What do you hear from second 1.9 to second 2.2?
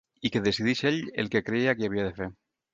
havia de